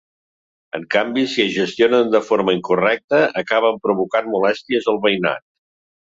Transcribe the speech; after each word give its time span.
En 0.77 0.85
canvi, 0.93 1.25
si 1.33 1.41
es 1.43 1.51
gestionen 1.57 2.09
de 2.15 2.21
forma 2.29 2.55
incorrecta 2.57 3.19
acaben 3.41 3.77
provocant 3.83 4.31
molèsties 4.37 4.89
al 4.95 4.99
veïnat. 5.05 5.45